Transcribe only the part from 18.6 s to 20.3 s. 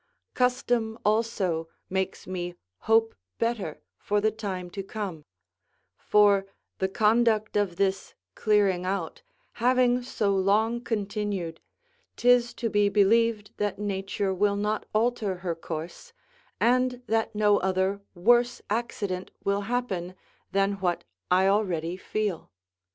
accident will happen